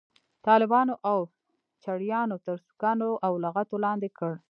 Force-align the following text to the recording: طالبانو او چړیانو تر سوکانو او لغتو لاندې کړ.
طالبانو 0.47 0.93
او 1.11 1.19
چړیانو 1.83 2.37
تر 2.45 2.55
سوکانو 2.65 3.09
او 3.25 3.33
لغتو 3.43 3.75
لاندې 3.85 4.09
کړ. 4.17 4.31